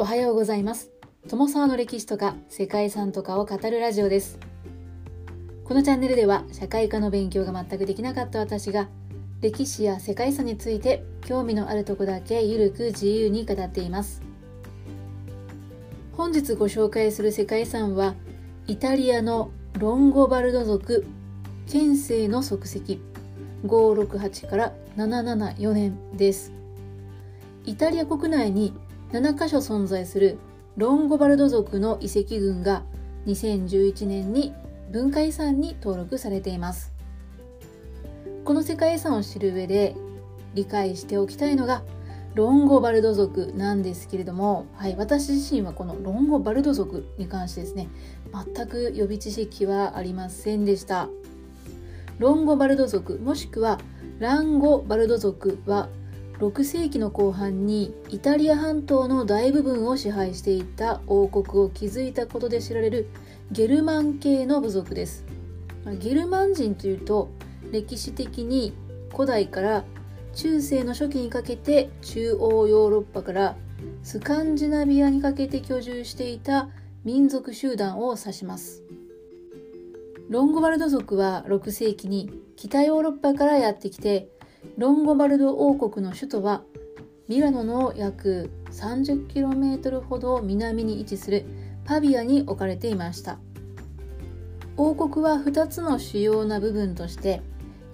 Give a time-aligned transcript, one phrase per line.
[0.00, 0.90] おはようございます。
[1.28, 4.38] 友沢の歴史とか世界遺産とかを語るラジオです。
[5.62, 8.88] このチャンネルでは社会科の勉強が全くできなかった私が
[9.42, 14.22] 歴史や世界遺産について興味のあるとこだけゆるく自由に語っています。
[16.16, 18.14] 本日ご紹介する世界遺産は
[18.68, 21.04] イタリアのロンゴバルド族
[21.70, 22.98] 県政の足跡
[23.66, 26.54] 568から774年です。
[27.66, 28.72] イタリア国内に
[29.12, 30.38] 7カ所存在する
[30.76, 32.84] ロンゴバルド族の遺跡群が
[33.26, 34.54] 2011年に
[34.92, 36.92] 文化遺産に登録されています。
[38.44, 39.96] この世界遺産を知る上で
[40.54, 41.82] 理解しておきたいのが
[42.34, 47.88] ロンゴバルド族なんですけれども、はい、私自身はこのロンゴバルド族に関してですね
[48.32, 51.08] 全く予備知識はありませんでした。
[52.18, 53.80] ロンゴバルド族もしくは
[54.18, 55.88] ランゴバルド族は
[56.40, 63.10] 6世紀の後半にイタリア半島の大部分を支配していた王国を築いたことで知られる
[63.52, 65.26] ゲルマン系の部族です。
[65.98, 67.28] ゲルマン人というと
[67.70, 68.72] 歴史的に
[69.12, 69.84] 古代から
[70.32, 73.56] 中世の初期にかけて中央ヨーロッパから
[74.02, 76.70] スカンジナビアにかけて居住していた
[77.04, 78.82] 民族集団を指します。
[80.30, 84.30] ロンゴバルド族は6世紀に北ヨーロッパからやってきて
[84.76, 86.62] ロンゴバルド王国の首都は
[87.28, 91.44] ミラノの約 30km ほど南に位置する
[91.84, 93.38] パビアに置かれていました。
[94.76, 97.42] 王国は2つの主要な部分として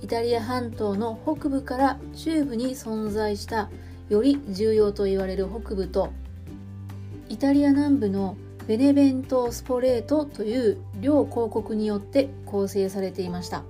[0.02, 3.70] イタリア半島の北部から中部に存在した
[4.08, 6.12] より重要と言われる北部と
[7.28, 8.36] イタリア南部の
[8.68, 13.64] ベネベント・スポレートという両公国によって構成されていました。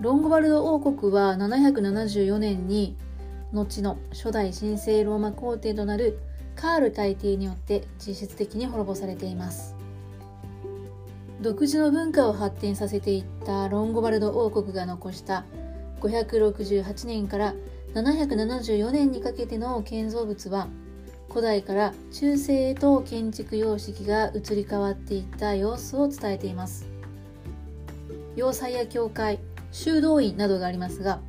[0.00, 2.96] ロンゴバルド王国は774年に
[3.52, 6.18] 後の初代神聖ローマ皇帝となる
[6.56, 9.76] カール大帝によって実質的に滅ぼされています。
[11.42, 15.44] 独自の文化を発展させていったロンゴバルド王国が残した
[16.00, 17.54] 568年から
[17.92, 20.68] 774年にかけての建造物は
[21.28, 26.88] 古代から中世へと建築様式が移り変わっていった様子を伝えています。
[28.36, 29.40] 要塞や教会
[29.72, 31.20] 修道院などがありますが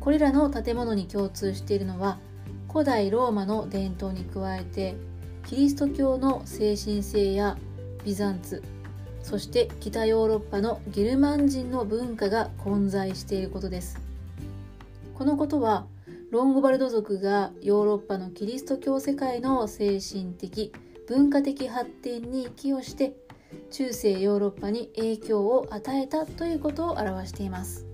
[0.00, 2.18] これらの建物に共通しているのは
[2.70, 4.94] 古代ローマの伝統に加えて
[5.46, 7.58] キリスト教の精神性や
[8.04, 8.62] ビザンツ
[9.22, 14.00] そして北ヨーロッパのゲルマン人の文化が混在していることです。
[15.14, 15.86] このことは
[16.30, 20.72] ロンゴバルド族がヨーロッパのキリスト教世界の精神的
[21.06, 23.14] 文化的発展に寄与して
[23.70, 27.86] 中世ヨーロッパに影響を与えたということを表しています。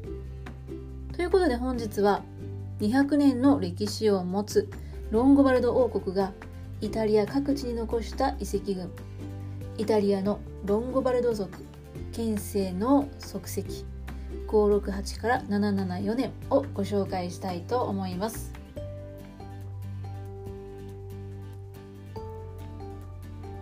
[1.14, 2.22] ということで本日は
[2.80, 4.68] 200年の歴史を持つ
[5.10, 6.32] ロンゴバルド王国が
[6.80, 8.90] イタリア各地に残した遺跡群。
[9.78, 11.50] イタリアのロンゴバルド族
[12.12, 13.96] 県政の足跡。
[14.46, 18.52] 568から774年をご紹介したいと思います。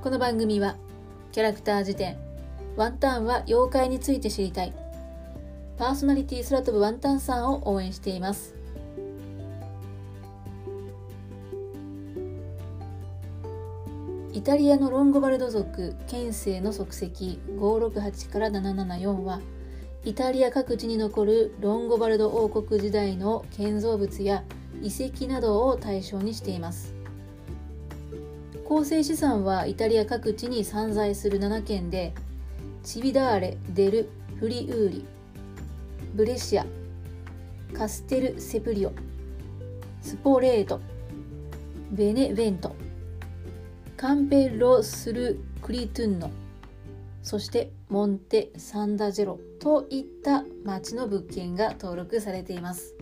[0.03, 0.77] この番組は
[1.35, 2.17] キャラクター辞典。
[2.77, 4.73] ワンタンは妖怪について知りたい。
[5.77, 8.55] パーソナリティ空飛ぶワンタンさんを応援しています。
[14.33, 17.41] イタリアのロンゴバルド族県政の足跡。
[17.59, 19.41] 568から774は
[20.05, 24.45] イタリア各地に残るロンゴバルド王国時代の建造物や
[24.81, 26.94] 遺跡などを対象にしています。
[28.65, 32.15] 構成資産はイタリア各地に散在する7県で
[32.83, 34.09] チビダーレ・デル・
[34.41, 35.05] フリウーリ
[36.15, 36.67] ブレシア
[37.73, 38.93] カステル・セプリオ
[40.01, 40.81] スポレート
[41.93, 42.75] ベネベント
[43.97, 46.31] カンペロスル・クリトゥンノ
[47.23, 52.95] そしてモンテ・サンダジェロといった町の物件が登録されています。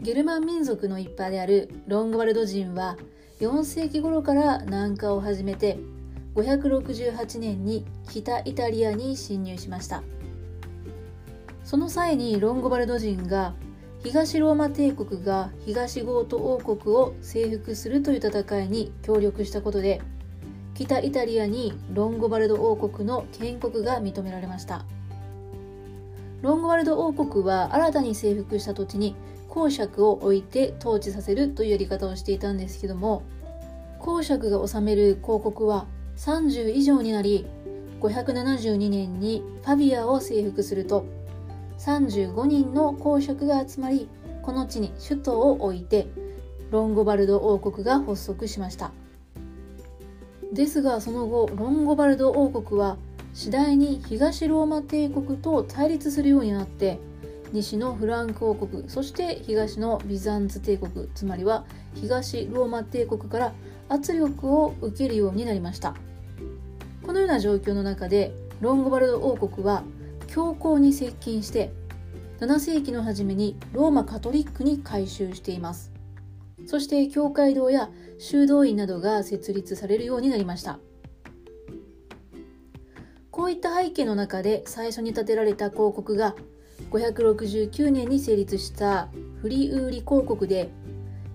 [0.00, 2.98] ゲルマン民族の一派であるロンゴバルド人は
[3.44, 5.76] 4世紀頃から南下を始めて
[6.34, 10.02] 568年に北イタリアに侵入しました。
[11.62, 13.54] その際にロンゴバルド人が
[14.02, 20.00] 東ローマ帝国が東ゴート王国を征服するという戦いに協力したことで
[20.72, 24.86] 北イタリアにロンゴバルド王国の建国が認められました。
[26.40, 29.14] ロンゴバルド王国は新たに征服した土地に
[29.54, 33.22] 公爵を置いて統治させるというやり方をしていたんですけども
[34.00, 35.86] 公爵が治める公国は
[36.16, 37.46] 30以上になり
[38.00, 41.06] 572年にファビアを征服すると
[41.78, 44.08] 35人の公爵が集まり
[44.42, 46.08] この地に首都を置いて
[46.72, 48.90] ロンゴバルド王国が発足しました。
[50.52, 52.96] ですがその後ロンゴバルド王国は
[53.32, 56.98] 次第に東ローマ帝国と対立するようになって
[57.54, 61.64] 西のフランク王国そして東のビザンツ帝国つまりは
[61.94, 63.52] 東ローマ帝国から
[63.88, 65.94] 圧力を受けるようになりました。
[67.06, 69.84] このような状況の中でロンゴバルド王国は
[70.26, 71.70] 教皇に接近して
[72.40, 75.92] 7世紀の初めにローマカトリックに改宗しています。
[76.66, 80.80] そして教会堂や修道院などが設立されるようになりました。
[83.30, 86.34] こういった背景の中で最初に建てられた広告が
[86.94, 89.08] 569年に成立した
[89.42, 90.70] フリウーリ公国で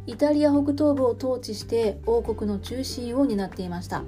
[0.07, 4.03] イタリア北東部を統治して王国の中心を担っていました。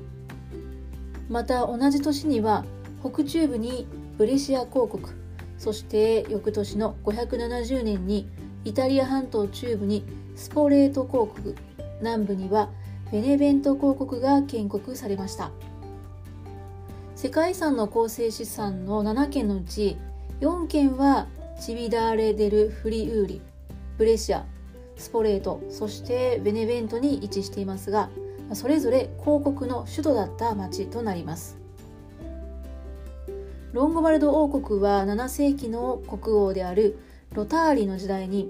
[1.30, 2.64] また同じ年には
[3.04, 3.86] 北中部に
[4.18, 5.14] ブレシア公国
[5.58, 8.30] そして翌年の570年に
[8.64, 10.06] イタリア半島中部に
[10.36, 11.56] スポレート公国
[12.00, 12.70] 南部には
[13.12, 15.52] ベネベント公国が建国されました。
[17.16, 19.98] 世界遺産の構成資産の7県のうち
[20.40, 21.28] 4県は
[21.62, 23.42] チビダーレ・デル・フリウーリ
[24.00, 24.48] ブレシア
[24.98, 28.10] スポレートそしてベネベントに位置していますが
[28.54, 31.60] それぞれ広告の首都だった町となります。
[33.74, 36.98] ロンゴバルド王国は7世紀の国王である
[37.36, 38.50] ロターリの時代に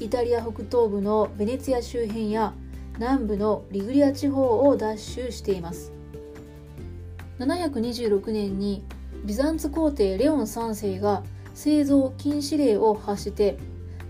[0.00, 2.54] イタリア北東部のベネツィア周辺や
[2.94, 5.92] 南部のリグリア地方を奪取しています。
[7.38, 8.82] 726年に
[9.26, 11.22] ビザンツ皇帝レオン3世が
[11.56, 13.56] 製造禁止令を発して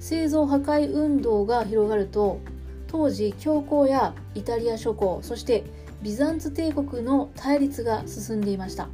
[0.01, 2.41] 製造破壊運動が広がると
[2.89, 5.65] 当時教皇やイタリア諸侯そして
[6.03, 8.89] ビザンツ帝国の対立が進んでいました。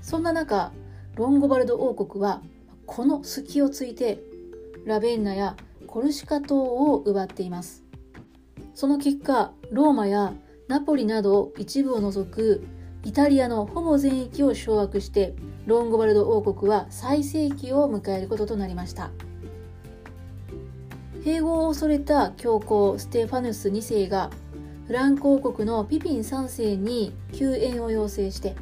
[0.00, 0.72] そんな中
[1.14, 2.40] ロンゴバルド王国は
[2.86, 4.18] この隙をついて
[4.86, 5.54] ラベンナや
[5.86, 7.84] コルシカ島を奪っています。
[8.74, 10.32] その結果ローマや
[10.68, 12.66] ナポリなど一部を除く
[13.04, 15.34] イタリアのほぼ全域を掌握して
[15.66, 19.10] ロンゴバルド王国は最盛期を迎えることとなりました。
[21.24, 24.30] 併合を恐れた教皇ステファヌス2世が
[24.86, 28.54] フランク王国のピピン3世に救援を要請して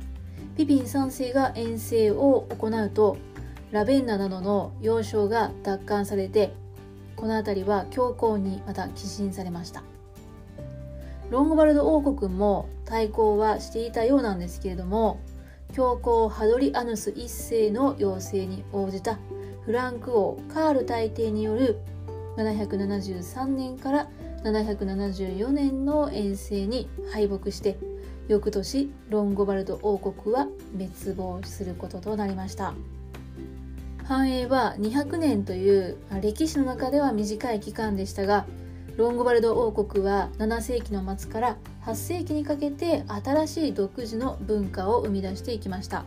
[0.56, 3.16] ピピン3世が遠征を行うと
[3.72, 6.54] ラベンナなどの要衝が奪還されて
[7.16, 9.82] この辺りは教皇にまた寄進されました。
[11.32, 15.18] ロンゴバルド王国も対抗はしていたようなんですけれども
[15.72, 19.18] 教皇ハドリアヌス1世の要請に応じた
[19.64, 21.78] フランク王カール大帝による
[22.36, 24.08] 773年から
[24.44, 27.78] 774年の遠征に敗北して
[28.28, 32.74] 翌年ロンゴバルド王国は滅亡することとなりました。
[34.04, 38.44] 繁栄は200年という歴史の中では短い期間でしたが
[38.96, 41.56] ロンゴバルド王国は7世紀の末から
[41.86, 46.04] 8世紀にかけて新しい独自の文化を生み出していきました。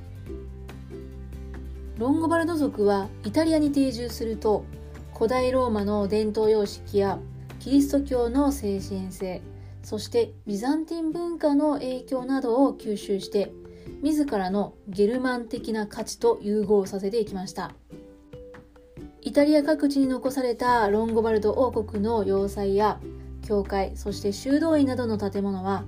[1.97, 4.65] ロンゴバルド族はイタリアに定住すると
[5.13, 7.19] 古代ローマの伝統様式や
[7.59, 9.41] キリスト教の精神性
[9.81, 13.53] そしてビザンティン文化の影響などを吸収して
[14.01, 17.73] 自らのゲルマン的な価値と融合させていきました。
[19.35, 23.01] タリア各地に残されたロンゴバルド王国の要塞や
[23.45, 25.83] 教会そして修道院などの建物は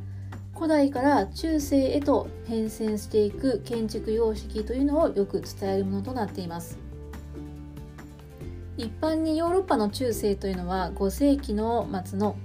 [0.53, 6.77] 古代から中世へと変遷していく建築様式というのをよく伝えるものとなっています。
[8.75, 12.35] 一般にヨーロッパの中世というのは5世紀の末の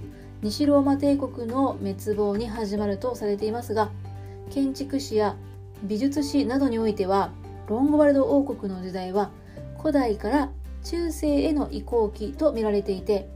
[0.41, 3.91] 西ローマ帝国の滅亡に始まるとされていますが
[4.51, 5.35] 建築史や
[5.83, 7.33] 美術史などにおいては
[7.67, 9.33] ロンゴバルド王国の時代は
[9.79, 10.53] 古代から
[10.85, 13.29] 中世への移行期と見られていて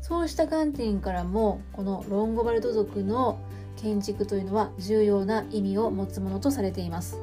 [0.00, 3.40] そうした観点からもこのロンゴバルド族の
[3.76, 7.20] 建築というのは重要な意味を持つものとされています。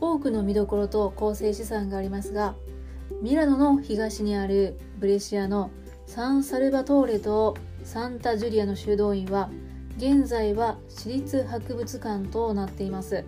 [0.00, 2.54] 多くの見どころと構成資産がありますが
[3.22, 5.70] ミラノの東にあるブレシアの
[6.06, 9.50] サン・サルバトーレとサンタ・ジュリアの修道院は
[9.96, 13.24] 現在は私立博物館となっています。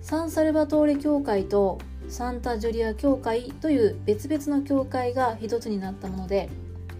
[0.00, 6.48] サン・サルバトーレ教会とサンタ・ジュリア教会という別々の教会が一つになったもので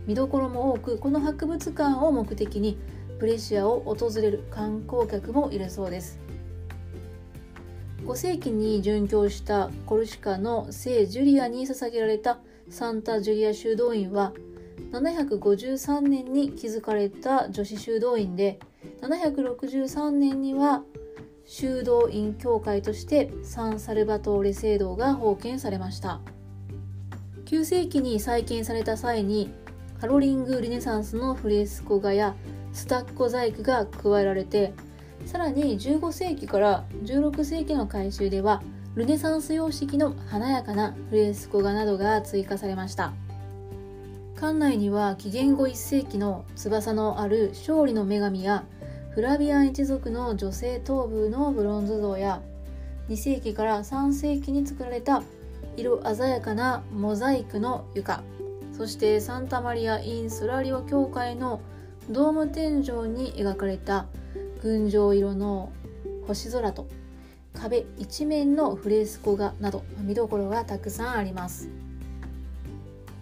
[0.06, 2.78] 見どころも多くこの博物館を目的に
[3.18, 6.20] ブレシアを訪れる観光客もいるそうです。
[8.04, 12.38] 5世紀に殉教したコルシカの聖ジュリアに捧げられた
[12.70, 14.32] サンタ・ジュリア修道院は
[14.92, 18.60] 753年に築かれた女子修道院で
[19.02, 20.84] 763年には
[21.50, 26.20] 修道院教会としてサン・サルバトーレ聖堂が封建されました。
[27.46, 29.50] 9世紀に再建された際に
[29.98, 32.36] カロリング・ルネサンスのフレスコ画や
[32.74, 34.74] スタッコ細工が加えられて
[35.24, 38.62] さらに15世紀から16世紀の改修では
[38.94, 43.14] ルネサンス様式の華やかなフレスコ画などが追加されました。
[44.34, 48.64] 館内には紀元後1世紀の翼のある勝利の女神や
[49.18, 52.40] フラビアン一族の女性頭部のブロンズ像や
[53.08, 55.24] 2世紀から3世紀に作られた
[55.76, 58.22] 色鮮やかなモザイクの床
[58.72, 61.60] そしてサンタマリア・イン・スラリオ教会の
[62.08, 64.06] ドーム天井に描かれた
[64.62, 65.72] 群青色の
[66.28, 66.86] 星空と
[67.54, 71.68] 壁一面のフレスコ画など見どころがたくさんあります。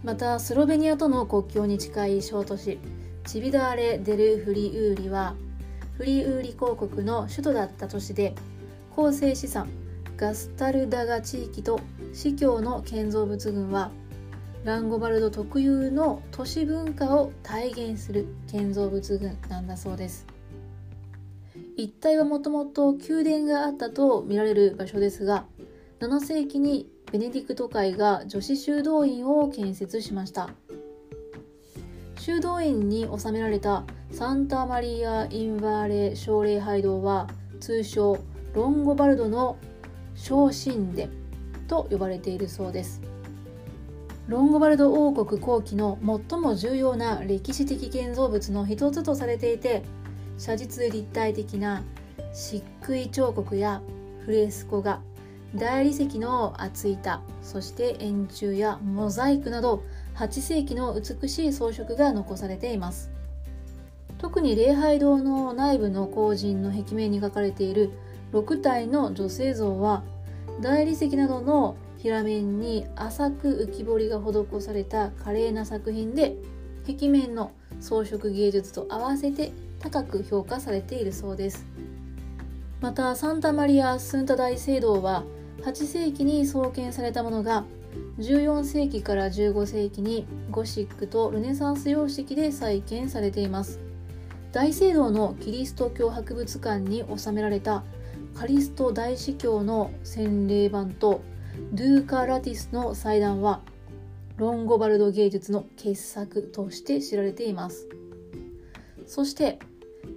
[0.05, 2.79] またスロベニアとの国境に近い小都市
[3.25, 5.35] チビダーレ・デル・フリウーリは
[5.97, 8.35] フリーウーリ公国の首都だった都市で
[8.95, 9.69] 構成資産
[10.17, 11.81] ガスタルダガ地域と
[12.13, 13.91] 司教の建造物群は
[14.65, 20.27] ランゴバルド特有の都市文化を体現する建造物群なんだそうです。
[21.77, 25.45] 一帯はもともと宮殿があったと見られる場所ですが
[26.01, 30.51] 7世紀にベネディクト会が女子修道院を建設しました。
[32.27, 37.29] 修道院に収められたサンタマリア・インバーレ奨励拝堂は
[37.61, 38.19] 通称
[38.53, 39.57] ロンゴバルドの
[40.17, 41.09] 小神殿
[41.69, 43.01] と呼ばれているそうです。
[44.27, 49.85] ロンゴバルド王国後期の最も重要な歴史的建造物の一つとされていて
[50.37, 51.85] 写実立体的な
[52.33, 53.83] 漆喰彫刻や
[54.25, 55.01] フレスコ画
[55.55, 59.85] 大理石の厚板そして円柱やモザイクなど
[60.17, 63.11] 8世紀の美しい装飾が残されています。
[64.19, 67.91] 特に礼拝堂の内部の後人の壁面に描かれている
[68.33, 70.03] 6体の女性像は
[70.61, 76.35] 大理石などの平面に浅く浮き彫りが施された華麗な作品で
[76.87, 81.67] 壁面の装飾芸術と合わせて高く評価されているそうです。
[82.81, 85.25] またサンタマリア・スンタ大聖堂は
[85.63, 87.65] 8世紀に創建されたものが
[88.19, 93.81] 14世紀から15世紀にゴシックとルネサンス様式で再建されています。
[94.53, 97.85] 大聖堂のキリスト教博物館に収められた
[98.35, 101.21] カリスト大司教の洗礼版と
[101.73, 103.61] ドゥーカ・ラティスの祭壇は
[104.37, 107.89] ロンゴバルド芸術の傑作として知られています。
[109.07, 109.59] そして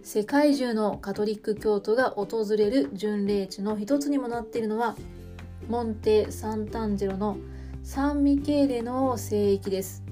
[0.04, 4.96] 世界中のカトリック教徒が訪れる巡礼地の一つにもなっているのは
[5.68, 7.38] モンテ・サンタンジェロの
[7.92, 10.04] サンミケーレの聖域です。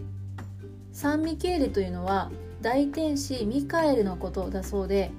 [0.92, 5.12] サンミケーレというのは大天使ミカエルのことだそうで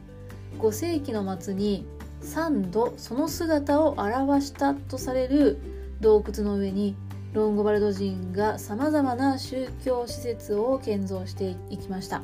[0.59, 1.87] 5世紀の末に
[2.21, 5.61] 3度その姿を表したとされる
[6.01, 6.97] 洞窟の上に
[7.33, 12.23] ロンゴバルド人がさまざまな宗教施設を建造していきました。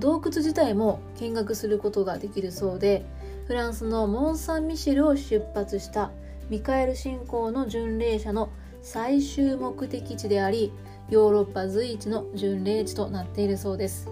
[0.00, 3.06] 洞窟自体も見学することができるそうで
[3.46, 6.10] フランスのモン・サン・ミシェルを出発した
[6.48, 8.50] ミカエル信仰の巡礼者の
[8.82, 10.72] 最終目的地であり
[11.10, 14.08] ヨーロッパ随一の巡礼地となっているそうです。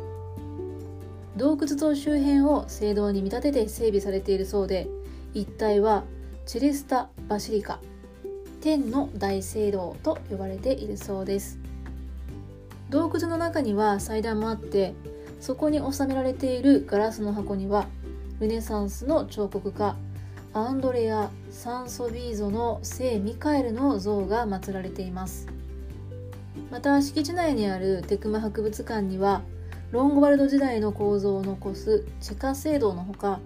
[1.37, 4.87] 洞窟と周辺を聖堂に見立てて整備されているそうで
[5.33, 6.05] 一帯は
[6.47, 7.81] チレスタ・バシリカ
[8.61, 11.59] 天の大聖堂と呼ばれているそうです。
[12.91, 14.95] 洞窟の中には祭壇もあって
[15.41, 17.87] そこに収められているガラスの箱には
[18.39, 19.97] ルネサンスの彫刻家
[20.57, 25.49] アンドレア・サンソビーゾの聖ミカエルの像が祀られています。
[26.71, 29.43] また敷地内にあるテクマ博物館には
[29.91, 33.41] ロンゴバルド時代の構造を残す地下聖堂のほか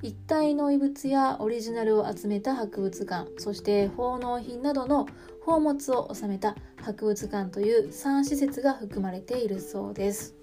[0.00, 5.08] 一体の遺物やオリジナルを集めた博物館そして奉納品などの
[5.40, 10.34] 宝物を収めた博物館という3施設が含まれているそうです。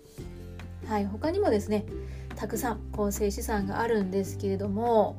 [0.87, 1.85] はい他にもですね
[2.35, 5.15] たくさん構成資産があるんですけれども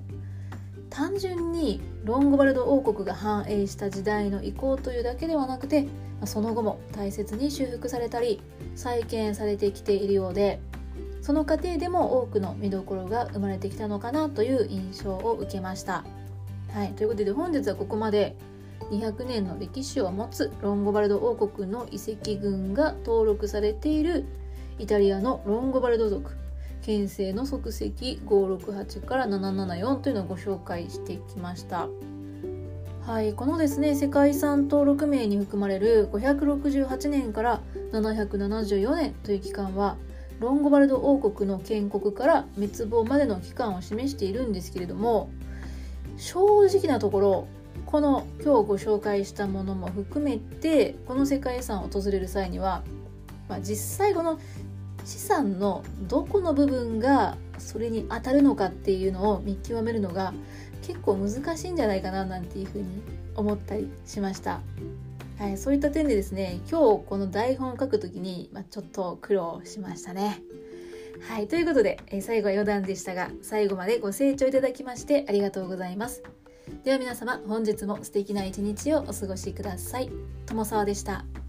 [0.93, 5.87] 単純にロンゴバルド王国が繁栄した時代の遺構というだけではなくて
[6.27, 8.43] その後も大切に修復されたり
[8.75, 10.61] 再建されてきているようで
[11.23, 16.05] その過程でも多くの見どころが生まれてきたのかなという印象を受けました。
[16.75, 18.37] はい、ということで本日はここまで
[18.91, 24.27] 200年の歴史を持つロンゴバルド王国の遺跡群が登録されている
[24.79, 26.42] イタリアのロンゴバルド族
[26.83, 31.89] 県政の足跡568から774というのをご紹介してきました。
[33.07, 37.61] はい、このですね世界遺産登録名に含まれる568年から
[37.91, 39.97] 774年という期間は
[40.39, 45.31] ロンゴバルド王国の建国から滅亡までの期間を示しているんですけれども
[46.17, 47.49] 正直なところ
[47.87, 52.83] この今日ご紹介したものも含めてこの世界遺産を訪れる際には、
[53.49, 54.39] まあ、実際この
[55.05, 60.33] 資産のどこの部分がそれに当たるのかっていうのを見極めるのが
[60.83, 63.03] 結構難しいんじゃないかななんていうふうに
[63.35, 64.61] 思ったりしました。
[65.39, 70.43] はい、そういった点でですね今日この台本を書くときに、まあ、ちょっと苦労しましたね。
[71.29, 76.23] はい、ということで、え最後は余談でしたが最後までご清聴いただきましてありがとうございます。
[76.85, 80.11] では皆様本日も素敵な一日をお過ごしください。
[80.47, 81.42] 友沢でした。